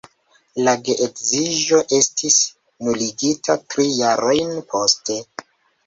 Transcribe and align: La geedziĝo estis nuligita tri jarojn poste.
La 0.67 0.71
geedziĝo 0.87 1.83
estis 1.99 2.39
nuligita 2.89 3.61
tri 3.71 3.89
jarojn 4.03 4.55
poste. 4.75 5.25